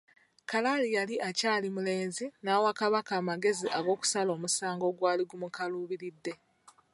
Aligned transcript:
Kalali 0.49 0.89
yali 0.97 1.15
akyali 1.29 1.67
mulenzi, 1.75 2.25
n'awa 2.43 2.71
Kabaka 2.79 3.11
amagezi 3.21 3.67
ag'okusala 3.77 4.29
omusango 4.37 4.83
ogwali 4.91 5.23
gumukaluubiridde. 5.29 6.33